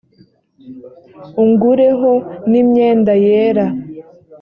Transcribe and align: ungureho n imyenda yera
ungureho 1.43 2.11
n 2.49 2.51
imyenda 2.61 3.13
yera 3.25 3.65